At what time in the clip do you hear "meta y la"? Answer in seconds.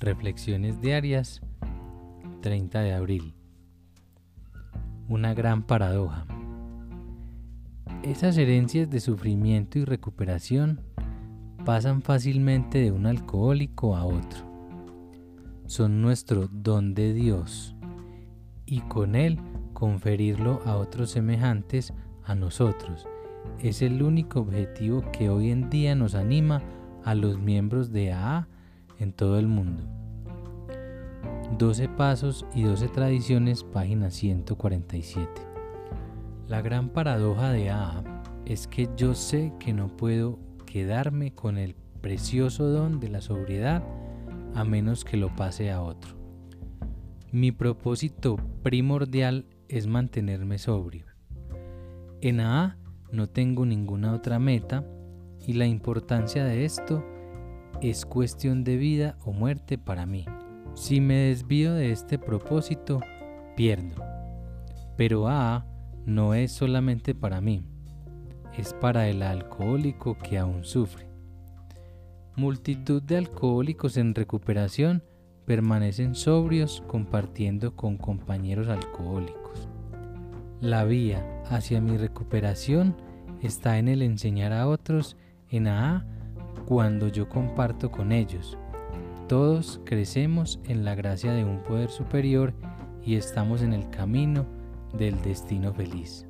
54.38-55.66